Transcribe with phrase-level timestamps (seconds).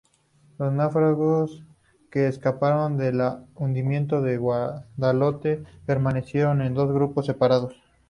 [0.57, 1.63] Los náufragos
[2.09, 3.21] que escaparon del
[3.53, 7.75] hundimiento del "Guadalete" permanecieron en dos grupos separados.